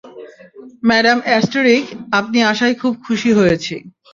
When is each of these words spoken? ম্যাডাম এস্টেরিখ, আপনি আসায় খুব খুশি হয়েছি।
ম্যাডাম 0.87 1.19
এস্টেরিখ, 1.37 1.83
আপনি 2.19 2.37
আসায় 2.51 2.75
খুব 2.81 2.93
খুশি 3.05 3.29
হয়েছি। 3.39 3.75